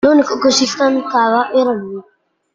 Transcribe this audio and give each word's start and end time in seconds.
L'unico 0.03 0.39
che 0.39 0.49
si 0.49 0.65
stancava 0.65 1.51
era 1.51 1.71
lui. 1.73 2.01